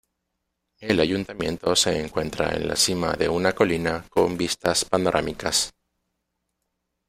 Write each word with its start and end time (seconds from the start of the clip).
El 0.79 0.99
ayuntamiento 0.99 1.75
se 1.75 1.99
encuentra 2.03 2.55
en 2.55 2.67
la 2.69 2.75
cima 2.75 3.13
de 3.13 3.29
una 3.29 3.53
colina 3.53 4.03
con 4.09 4.35
vistas 4.35 4.83
panorámicas. 4.83 5.75